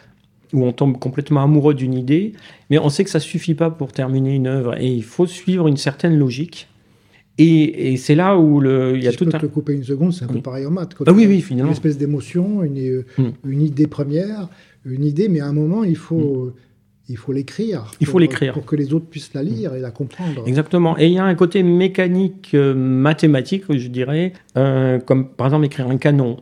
où 0.53 0.65
on 0.65 0.73
tombe 0.73 0.99
complètement 0.99 1.43
amoureux 1.43 1.75
d'une 1.75 1.95
idée, 1.95 2.33
mais 2.71 2.79
on 2.79 2.89
sait 2.89 3.05
que 3.05 3.11
ça 3.11 3.21
suffit 3.21 3.55
pas 3.55 3.71
pour 3.71 3.93
terminer 3.93 4.35
une 4.35 4.47
œuvre 4.47 4.81
et 4.81 4.89
il 4.89 5.05
faut 5.05 5.27
suivre 5.27 5.69
une 5.69 5.77
certaine 5.77 6.17
logique. 6.17 6.69
Et, 7.41 7.97
c'est 7.99 8.17
là 8.17 8.37
où 8.37 8.59
le, 8.59 8.97
il 8.97 9.05
y 9.05 9.07
a 9.07 9.13
tout 9.13 9.25
je 9.25 9.31
peux 9.31 9.37
un... 9.37 9.39
te 9.39 9.47
couper 9.47 9.73
une 9.73 9.85
seconde, 9.85 10.13
c'est 10.13 10.25
un 10.25 10.29
peu 10.29 10.41
pareil 10.41 10.67
en 10.67 10.73
maths. 10.73 10.97
Ah 11.07 11.13
oui, 11.13 11.25
oui, 11.27 11.41
finalement. 11.41 11.71
Une 11.71 11.77
espèce 11.77 11.97
d'émotion, 11.97 12.65
une, 12.65 13.05
hmm. 13.17 13.31
une, 13.45 13.63
idée 13.63 13.87
première, 13.87 14.49
une 14.85 15.05
idée, 15.05 15.29
mais 15.29 15.39
à 15.39 15.47
un 15.47 15.53
moment, 15.53 15.85
il 15.85 15.97
faut, 15.97 16.47
hmm. 16.47 16.53
il 17.09 17.17
faut 17.17 17.33
l'écrire. 17.33 17.93
Il 18.01 18.09
faut 18.09 18.19
l'écrire. 18.19 18.55
Pour 18.55 18.67
que 18.67 18.75
les 18.75 18.93
autres 18.93 19.07
puissent 19.07 19.35
la 19.35 19.45
lire 19.45 19.77
et 19.77 19.81
la 19.81 19.93
comprendre. 19.93 20.43
Exactement. 20.49 20.99
Et 20.99 21.07
il 21.07 21.13
y 21.13 21.19
a 21.19 21.25
un 21.25 21.37
côté 21.37 21.63
mécanique, 21.63 22.51
euh, 22.55 22.75
mathématique, 22.75 23.73
je 23.73 23.87
dirais, 23.87 24.33
euh, 24.57 24.99
comme 24.99 25.29
par 25.29 25.47
exemple 25.47 25.67
écrire 25.67 25.89
un 25.89 25.97
canon. 25.97 26.39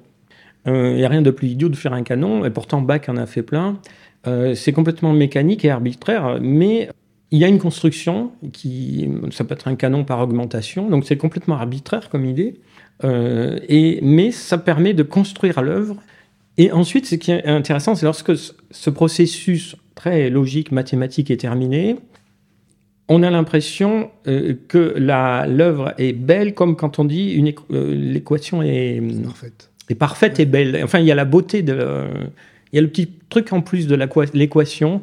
Il 0.67 0.73
euh, 0.73 0.97
n'y 0.97 1.05
a 1.05 1.09
rien 1.09 1.23
de 1.23 1.31
plus 1.31 1.49
idiot 1.49 1.69
de 1.69 1.77
faire 1.77 1.93
un 1.93 2.03
canon, 2.03 2.45
et 2.45 2.51
pourtant 2.51 2.81
Bach 2.81 3.03
en 3.09 3.17
a 3.17 3.27
fait 3.27 3.43
plein. 3.43 3.79
Euh, 4.27 4.55
c'est 4.55 4.73
complètement 4.73 5.13
mécanique 5.13 5.65
et 5.65 5.71
arbitraire, 5.71 6.39
mais 6.41 6.89
il 7.31 7.39
y 7.39 7.45
a 7.45 7.49
une 7.49 7.59
construction 7.59 8.33
qui, 8.53 9.09
ça 9.31 9.45
peut 9.45 9.55
être 9.55 9.69
un 9.69 9.77
canon 9.77 10.05
par 10.05 10.21
augmentation, 10.21 10.89
donc 10.89 11.05
c'est 11.05 11.17
complètement 11.17 11.55
arbitraire 11.55 12.09
comme 12.11 12.25
idée, 12.25 12.61
euh, 13.05 13.61
et, 13.69 14.01
mais 14.03 14.33
ça 14.33 14.59
permet 14.59 14.93
de 14.93 15.05
construire 15.05 15.63
l'œuvre. 15.63 15.97
Et 16.59 16.73
ensuite, 16.73 17.07
ce 17.07 17.15
qui 17.15 17.31
est 17.31 17.47
intéressant, 17.47 17.95
c'est 17.95 18.07
lorsque 18.07 18.33
ce 18.37 18.91
processus 18.91 19.77
très 19.95 20.31
logique, 20.31 20.73
mathématique 20.73 21.31
est 21.31 21.37
terminé, 21.37 21.97
on 23.09 23.23
a 23.23 23.31
l'impression 23.31 24.11
que 24.25 24.95
l'œuvre 24.99 25.95
est 25.97 26.13
belle, 26.13 26.55
comme 26.55 26.75
quand 26.75 26.99
on 26.99 27.05
dit 27.05 27.41
l'équation 27.71 28.63
est 28.63 29.01
parfaite 29.23 29.71
est 29.91 29.95
parfaite 29.97 30.41
et 30.41 30.47
belle. 30.47 30.81
Enfin, 30.83 30.99
il 30.99 31.07
y 31.07 31.13
a 31.13 31.15
la 31.15 31.25
beauté 31.25 31.63
de. 31.63 32.05
Il 32.73 32.77
y 32.77 32.79
a 32.79 32.83
le 32.83 32.89
petit 32.89 33.09
truc 33.29 33.53
en 33.53 33.61
plus 33.61 33.87
de 33.87 33.95
l'équation. 34.35 35.03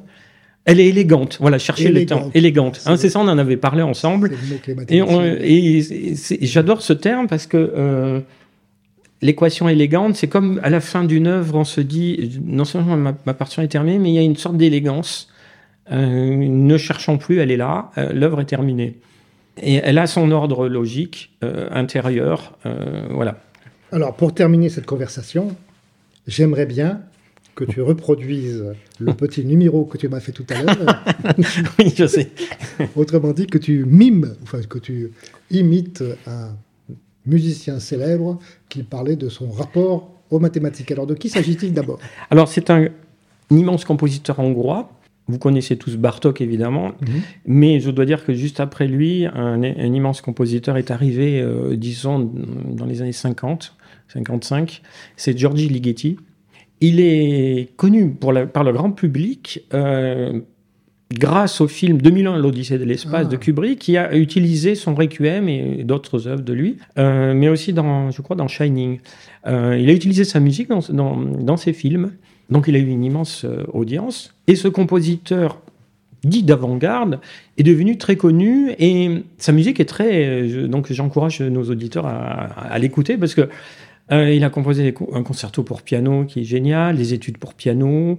Elle 0.65 0.79
est 0.79 0.87
élégante. 0.87 1.37
Voilà, 1.41 1.57
chercher 1.57 1.89
le 1.89 2.05
temps. 2.05 2.31
Élégante. 2.33 2.81
Hein, 2.85 2.95
c'est 2.95 3.09
ça, 3.09 3.19
on 3.19 3.27
en 3.27 3.37
avait 3.37 3.57
parlé 3.57 3.81
ensemble. 3.81 4.31
Et, 4.87 4.99
et, 4.99 6.15
j'adore 6.45 6.81
ce 6.81 6.93
terme 6.93 7.27
parce 7.27 7.47
que 7.47 7.57
euh, 7.57 8.21
l'équation 9.21 9.67
élégante, 9.67 10.15
c'est 10.15 10.29
comme 10.29 10.61
à 10.63 10.69
la 10.69 10.79
fin 10.79 11.03
d'une 11.03 11.27
œuvre, 11.27 11.55
on 11.55 11.65
se 11.65 11.81
dit 11.81 12.39
non 12.45 12.63
seulement 12.63 12.95
ma, 12.95 13.13
ma 13.25 13.33
partition 13.33 13.61
est 13.61 13.67
terminée, 13.67 13.99
mais 13.99 14.09
il 14.09 14.15
y 14.15 14.19
a 14.19 14.21
une 14.21 14.37
sorte 14.37 14.55
d'élégance. 14.55 15.29
Euh, 15.91 16.35
ne 16.37 16.77
cherchons 16.77 17.17
plus, 17.17 17.39
elle 17.39 17.51
est 17.51 17.57
là, 17.57 17.91
euh, 17.97 18.13
l'œuvre 18.13 18.39
est 18.39 18.45
terminée. 18.45 18.95
Et 19.61 19.75
elle 19.75 19.97
a 19.97 20.07
son 20.07 20.31
ordre 20.31 20.67
logique 20.67 21.31
intérieur. 21.71 22.57
voilà. 23.11 23.37
Alors, 23.93 24.15
pour 24.15 24.33
terminer 24.33 24.69
cette 24.69 24.87
conversation, 24.87 25.55
j'aimerais 26.25 26.65
bien 26.65 27.01
que 27.53 27.63
tu 27.63 27.79
reproduises 27.79 28.73
le 28.99 29.13
petit 29.21 29.45
numéro 29.45 29.85
que 29.85 29.99
tu 29.99 30.07
m'as 30.07 30.19
fait 30.19 30.31
tout 30.31 30.47
à 30.49 30.63
l'heure. 30.63 31.03
oui, 31.77 31.93
je 31.95 32.07
sais. 32.07 32.31
Autrement 32.95 33.33
dit, 33.33 33.45
que 33.45 33.59
tu 33.59 33.85
mimes, 33.85 34.35
enfin, 34.41 34.61
que 34.63 34.79
tu 34.79 35.11
imites 35.51 36.03
un 36.25 36.55
musicien 37.27 37.79
célèbre 37.79 38.39
qui 38.67 38.81
parlait 38.81 39.15
de 39.15 39.29
son 39.29 39.51
rapport 39.51 40.09
aux 40.31 40.39
mathématiques. 40.39 40.91
Alors, 40.91 41.05
de 41.05 41.13
qui 41.13 41.29
s'agit-il 41.29 41.71
d'abord? 41.71 41.99
Alors, 42.31 42.47
c'est 42.47 42.71
un, 42.71 42.87
immense 43.51 43.85
compositeur 43.85 44.39
hongrois. 44.39 44.89
Vous 45.27 45.37
connaissez 45.37 45.77
tous 45.77 45.95
Bartok, 45.95 46.41
évidemment, 46.41 46.91
mhm. 47.01 47.21
mais 47.45 47.79
je 47.79 47.89
dois 47.91 48.05
dire 48.05 48.25
que 48.25 48.33
juste 48.33 48.59
après 48.59 48.87
lui, 48.87 49.25
un, 49.25 49.63
immense 49.63 50.21
compositeur 50.21 50.75
est 50.75 50.91
arrivé, 50.91 51.39
euh, 51.41 51.77
disons, 51.77 52.19
dans 52.19 52.85
les 52.85 53.01
années 53.01 53.13
50, 53.13 53.73
55, 54.09 54.81
c'est 55.15 55.37
Giorgi 55.37 55.69
Ligeti. 55.69 56.17
Il 56.81 56.99
est 56.99 57.69
connu 57.77 58.09
pour 58.09 58.33
par 58.51 58.65
le 58.65 58.73
grand 58.73 58.91
public 58.91 59.65
euh, 59.73 60.41
grâce 61.13 61.61
au 61.61 61.69
film 61.69 62.01
2001, 62.01 62.37
l'Odyssée 62.37 62.77
de 62.77 62.83
l'espace 62.83 63.29
de 63.29 63.37
ah. 63.37 63.39
Kubrick, 63.39 63.79
qui 63.79 63.95
a 63.95 64.13
utilisé 64.17 64.75
son 64.75 64.93
Requiem 64.93 65.47
et 65.47 65.85
d'autres 65.85 66.27
œuvres 66.27 66.43
de 66.43 66.51
lui, 66.51 66.79
euh, 66.97 67.33
mais 67.33 67.47
aussi 67.47 67.71
dans, 67.71 68.11
je 68.11 68.21
crois, 68.21 68.35
dans 68.35 68.49
Shining. 68.49 68.99
Il 69.45 69.51
a 69.51 69.93
utilisé 69.93 70.25
sa 70.25 70.41
musique 70.41 70.67
dans, 70.67 70.79
dans, 70.89 71.15
dans, 71.15 71.57
ses 71.57 71.71
films, 71.71 72.11
donc 72.49 72.67
il 72.67 72.75
a 72.75 72.79
eu 72.79 72.87
une 72.87 73.03
immense 73.03 73.45
audience. 73.73 74.33
Et 74.47 74.55
ce 74.55 74.67
compositeur 74.67 75.59
dit 76.23 76.43
d'avant-garde 76.43 77.19
est 77.57 77.63
devenu 77.63 77.97
très 77.97 78.15
connu 78.15 78.71
et 78.79 79.23
sa 79.37 79.51
musique 79.51 79.79
est 79.79 79.85
très 79.85 80.67
donc 80.67 80.91
j'encourage 80.91 81.41
nos 81.41 81.63
auditeurs 81.69 82.05
à, 82.05 82.79
l'écouter 82.79 83.17
parce 83.17 83.35
que 83.35 83.49
euh, 84.11 84.33
il 84.33 84.43
a 84.43 84.49
composé 84.49 84.93
un 85.13 85.23
concerto 85.23 85.63
pour 85.63 85.81
piano 85.81 86.25
qui 86.25 86.41
est 86.41 86.43
génial, 86.43 86.97
des 86.97 87.13
études 87.13 87.37
pour 87.37 87.53
piano, 87.53 88.17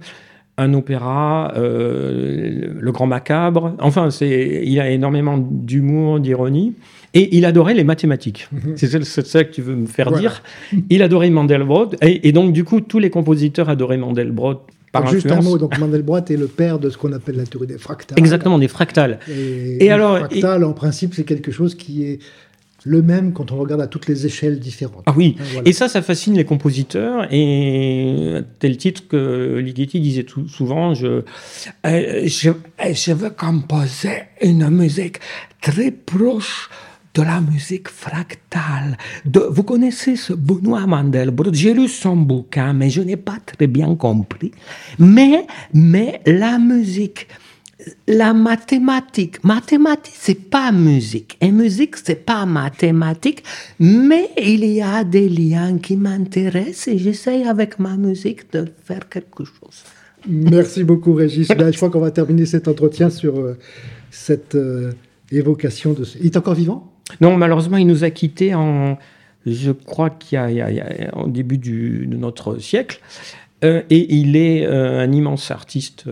un 0.57 0.73
opéra, 0.73 1.53
euh, 1.57 2.67
Le 2.79 2.91
Grand 2.91 3.07
Macabre. 3.07 3.75
Enfin, 3.79 4.09
il 4.21 4.79
a 4.79 4.89
énormément 4.89 5.37
d'humour, 5.37 6.19
d'ironie. 6.19 6.73
Et 7.13 7.37
il 7.37 7.45
adorait 7.45 7.73
les 7.73 7.83
mathématiques. 7.83 8.49
Mhm. 8.51 8.73
C'est 8.75 9.03
ça 9.03 9.43
que 9.43 9.51
tu 9.51 9.61
veux 9.61 9.75
me 9.75 9.85
faire 9.85 10.11
dire. 10.11 10.43
Il 10.89 11.01
adorait 11.01 11.29
Mandelbrot. 11.29 11.91
Et, 12.01 12.31
donc, 12.31 12.51
du 12.51 12.63
coup, 12.63 12.81
tous 12.81 12.99
les 12.99 13.09
compositeurs 13.09 13.69
adoraient 13.69 13.97
Mandelbrot. 13.97 14.65
Par 14.91 15.07
Juste 15.07 15.29
un 15.29 15.41
mot, 15.41 15.57
donc 15.57 15.77
Mandelbrot 15.77 16.19
est 16.19 16.37
le 16.37 16.47
père 16.47 16.79
de 16.79 16.89
ce 16.89 16.97
qu'on 16.97 17.11
appelle 17.11 17.35
la 17.35 17.45
théorie 17.45 17.67
des 17.67 17.77
fractales. 17.77 18.17
Exactement, 18.17 18.57
des 18.59 18.69
fractales. 18.69 19.19
Et, 19.27 19.91
alors, 19.91 20.17
fractales, 20.17 20.63
en 20.63 20.73
principe, 20.73 21.13
c'est 21.13 21.25
quelque 21.25 21.51
chose 21.51 21.75
qui 21.75 22.05
est 22.05 22.19
le 22.85 23.01
même 23.01 23.33
quand 23.33 23.51
on 23.51 23.57
regarde 23.57 23.81
à 23.81 23.87
toutes 23.87 24.07
les 24.07 24.25
échelles 24.25 24.59
différentes. 24.59 25.03
Ah 25.07 25.13
oui, 25.17 25.35
et 25.65 25.73
ça, 25.73 25.89
ça 25.89 26.01
fascine 26.01 26.35
les 26.35 26.45
compositeurs. 26.45 27.27
Et 27.31 28.37
tel 28.59 28.77
titre 28.77 29.07
que 29.07 29.57
Ligeti 29.57 29.99
disait 29.99 30.23
tout, 30.23 30.47
souvent, 30.47 30.93
je, 30.93 31.23
euh, 31.85 32.27
je, 32.27 32.51
je 32.93 33.11
veux 33.11 33.31
composer 33.31 34.23
une 34.41 34.69
musique 34.69 35.17
très 35.61 35.89
proche 35.89 36.69
de 37.15 37.23
la 37.23 37.41
musique 37.41 37.87
fractale. 37.87 38.97
De, 39.25 39.39
vous 39.39 39.63
connaissez 39.63 40.15
ce 40.15 40.33
Benoît 40.33 40.85
Mandelbrot 40.85 41.53
J'ai 41.53 41.73
lu 41.73 41.87
son 41.87 42.17
bouquin, 42.17 42.73
mais 42.73 42.91
je 42.91 43.01
n'ai 43.01 43.17
pas 43.17 43.37
très 43.43 43.67
bien 43.67 43.95
compris. 43.95 44.51
Mais, 44.99 45.47
mais 45.73 46.21
la 46.27 46.59
musique 46.59 47.27
la 48.07 48.33
mathématique. 48.33 49.43
Mathématique, 49.43 50.15
c'est 50.17 50.49
pas 50.49 50.71
musique. 50.71 51.37
Et 51.41 51.51
musique, 51.51 51.97
c'est 51.97 52.25
pas 52.25 52.45
mathématique. 52.45 53.43
Mais 53.79 54.29
il 54.41 54.65
y 54.65 54.81
a 54.81 55.03
des 55.03 55.27
liens 55.27 55.77
qui 55.77 55.97
m'intéressent 55.97 56.87
et 56.89 56.97
j'essaye 56.97 57.43
avec 57.43 57.79
ma 57.79 57.97
musique 57.97 58.51
de 58.53 58.65
faire 58.83 59.09
quelque 59.09 59.43
chose. 59.43 59.83
Merci 60.27 60.83
beaucoup, 60.83 61.13
Régis. 61.13 61.47
Ben, 61.49 61.71
je 61.71 61.77
crois 61.77 61.89
qu'on 61.89 61.99
va 61.99 62.11
terminer 62.11 62.45
cet 62.45 62.67
entretien 62.67 63.09
sur 63.09 63.39
euh, 63.39 63.57
cette 64.09 64.55
euh, 64.55 64.93
évocation 65.31 65.93
de. 65.93 66.03
Il 66.19 66.27
est 66.27 66.37
encore 66.37 66.55
vivant? 66.55 66.91
Non, 67.21 67.37
malheureusement, 67.37 67.77
il 67.77 67.85
nous 67.85 68.03
a 68.03 68.09
quittés 68.09 68.55
en. 68.55 68.97
Je 69.45 69.71
crois 69.71 70.09
qu'il 70.09 70.39
y, 70.39 70.61
a, 70.61 71.17
au 71.17 71.27
début 71.27 71.59
du, 71.59 72.07
de 72.07 72.17
notre 72.17 72.57
siècle. 72.57 72.99
Euh, 73.63 73.83
et 73.91 74.15
il 74.15 74.35
est 74.35 74.65
un 74.65 75.11
immense 75.11 75.51
artiste 75.51 76.05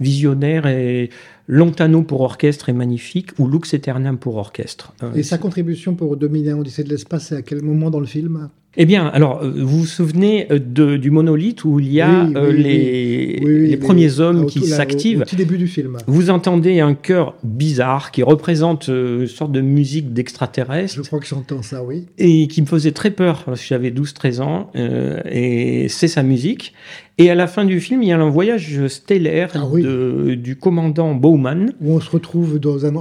visionnaire 0.00 0.66
et 0.66 1.10
Lontano 1.46 2.02
pour 2.02 2.20
orchestre 2.20 2.68
est 2.68 2.74
magnifique 2.74 3.30
ou 3.38 3.48
Lux 3.48 3.74
Aeternam 3.74 4.18
pour 4.18 4.36
orchestre. 4.36 4.92
Et 5.14 5.22
sa 5.22 5.38
contribution 5.38 5.94
pour 5.94 6.16
Dominer 6.16 6.52
Odyssée 6.52 6.84
de 6.84 6.90
l'espace, 6.90 7.28
c'est 7.28 7.36
à 7.36 7.42
quel 7.42 7.62
moment 7.62 7.90
dans 7.90 8.00
le 8.00 8.06
film? 8.06 8.48
Eh 8.76 8.84
bien, 8.84 9.06
alors, 9.06 9.42
euh, 9.42 9.50
vous 9.56 9.80
vous 9.80 9.86
souvenez 9.86 10.46
euh, 10.52 10.58
de, 10.58 10.96
du 10.96 11.10
monolithe 11.10 11.64
où 11.64 11.80
il 11.80 11.90
y 11.90 12.02
a 12.02 12.26
euh, 12.26 12.52
les, 12.52 13.40
les, 13.40 13.76
premiers 13.78 14.20
hommes 14.20 14.46
qui 14.46 14.60
s'activent 14.60 15.22
Au 15.22 15.24
petit 15.24 15.36
début 15.36 15.56
du 15.56 15.66
film. 15.66 15.96
Vous 16.06 16.28
entendez 16.28 16.78
un 16.80 16.94
chœur 16.94 17.34
bizarre 17.42 18.10
qui 18.10 18.22
représente 18.22 18.88
une 18.88 19.26
sorte 19.26 19.52
de 19.52 19.62
musique 19.62 20.12
d'extraterrestre. 20.12 20.94
Je 20.96 21.02
crois 21.02 21.18
que 21.18 21.26
j'entends 21.26 21.62
ça, 21.62 21.82
oui. 21.82 22.06
Et 22.18 22.46
qui 22.46 22.60
me 22.60 22.66
faisait 22.66 22.92
très 22.92 23.10
peur 23.10 23.44
parce 23.44 23.60
que 23.60 23.66
j'avais 23.66 23.90
12-13 23.90 24.42
ans. 24.42 24.70
et 24.74 25.86
c'est 25.88 26.08
sa 26.08 26.22
musique. 26.22 26.74
Et 27.20 27.30
à 27.30 27.34
la 27.34 27.48
fin 27.48 27.64
du 27.64 27.80
film, 27.80 28.04
il 28.04 28.10
y 28.10 28.12
a 28.12 28.18
un 28.18 28.30
voyage 28.30 28.86
stellaire 28.86 29.50
ah 29.54 29.66
de, 29.74 30.36
du 30.36 30.54
commandant 30.54 31.16
Bowman. 31.16 31.72
Où 31.80 31.94
on 31.94 32.00
se 32.00 32.10
retrouve 32.10 32.60
dans 32.60 32.86
un... 32.86 32.92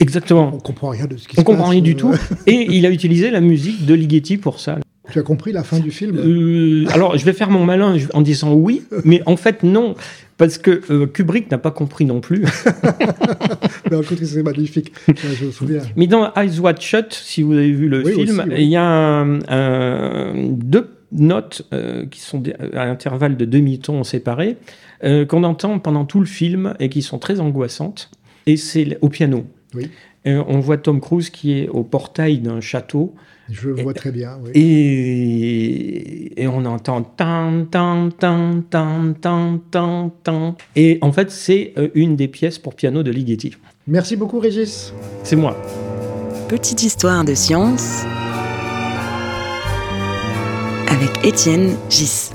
Exactement. 0.00 0.50
On 0.52 0.58
comprend 0.58 0.90
rien 0.90 1.06
de 1.06 1.16
ce 1.16 1.26
qui 1.26 1.38
on 1.38 1.40
se 1.40 1.44
passe. 1.44 1.44
On 1.44 1.44
comprend 1.44 1.70
rien 1.70 1.80
du 1.80 1.96
tout. 1.96 2.12
et 2.46 2.66
il 2.70 2.84
a 2.84 2.90
utilisé 2.90 3.30
la 3.30 3.40
musique 3.40 3.86
de 3.86 3.94
Ligeti 3.94 4.36
pour 4.36 4.60
ça. 4.60 4.78
Tu 5.10 5.18
as 5.18 5.22
compris 5.22 5.52
la 5.52 5.64
fin 5.64 5.78
du 5.78 5.90
film? 5.90 6.18
Euh, 6.18 6.86
Alors, 6.92 7.16
je 7.16 7.24
vais 7.24 7.32
faire 7.32 7.50
mon 7.50 7.64
malin 7.64 7.96
en 8.12 8.20
disant 8.20 8.54
oui, 8.54 8.82
mais 9.04 9.22
en 9.26 9.36
fait, 9.36 9.62
non. 9.62 9.94
Parce 10.36 10.56
que 10.56 10.82
euh, 10.90 11.06
Kubrick 11.06 11.50
n'a 11.50 11.58
pas 11.58 11.72
compris 11.72 12.04
non 12.04 12.20
plus. 12.20 12.44
mais 13.90 13.98
écoute, 13.98 14.24
c'est 14.24 14.42
magnifique, 14.44 14.92
je 15.08 15.46
me 15.46 15.50
souviens. 15.50 15.82
Mais 15.96 16.06
dans 16.06 16.32
Eyes 16.34 16.60
Wide 16.60 16.80
Shut, 16.80 17.12
si 17.12 17.42
vous 17.42 17.54
avez 17.54 17.72
vu 17.72 17.88
le 17.88 18.04
film, 18.04 18.44
il 18.56 18.68
y 18.68 18.76
a 18.76 18.84
un, 18.84 20.34
deux 20.52 20.90
notes 21.10 21.66
euh, 21.72 22.06
qui 22.06 22.20
sont 22.20 22.42
à 22.74 22.82
intervalles 22.82 23.36
de 23.36 23.44
demi-ton 23.46 24.04
séparés, 24.04 24.56
qu'on 25.02 25.42
entend 25.42 25.78
pendant 25.80 26.04
tout 26.04 26.20
le 26.20 26.26
film 26.26 26.74
et 26.78 26.88
qui 26.88 27.02
sont 27.02 27.18
très 27.18 27.40
angoissantes. 27.40 28.10
Et 28.46 28.56
c'est 28.56 28.96
au 29.00 29.08
piano. 29.08 29.44
Oui. 29.74 29.90
On 30.26 30.60
voit 30.60 30.78
Tom 30.78 31.00
Cruise 31.00 31.30
qui 31.30 31.58
est 31.58 31.68
au 31.68 31.84
portail 31.84 32.38
d'un 32.38 32.60
château 32.60 33.14
je 33.50 33.70
vois 33.70 33.94
très 33.94 34.10
bien. 34.10 34.38
Oui. 34.42 34.50
Et, 34.54 36.42
et, 36.42 36.48
on 36.48 36.64
entend 36.66 37.02
tan 37.02 37.64
tan 37.64 38.10
tan 38.10 38.62
tan 38.68 39.14
tan 39.14 39.58
tan 39.70 40.10
tan. 40.22 40.56
Et 40.76 40.98
en 41.00 41.12
fait, 41.12 41.30
c'est 41.30 41.72
euh, 41.78 41.88
une 41.94 42.16
des 42.16 42.28
pièces 42.28 42.58
pour 42.58 42.74
piano 42.74 43.02
de 43.02 43.10
Ligeti. 43.10 43.54
Merci 43.86 44.16
beaucoup, 44.16 44.38
Régis. 44.38 44.92
C'est 45.22 45.36
moi. 45.36 45.56
Petite 46.48 46.82
histoire 46.82 47.24
de 47.24 47.34
science 47.34 48.04
avec 50.88 51.24
Étienne 51.24 51.74
Gis. 51.88 52.30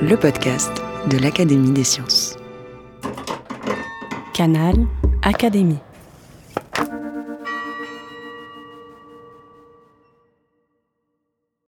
Le 0.00 0.16
podcast 0.16 0.70
de 1.10 1.18
l'Académie 1.18 1.72
des 1.72 1.82
sciences. 1.82 2.36
Canal 4.32 4.76
Académie. 5.22 5.80